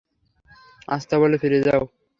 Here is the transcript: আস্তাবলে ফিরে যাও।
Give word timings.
আস্তাবলে 0.87 1.37
ফিরে 1.41 1.59
যাও। 1.63 1.83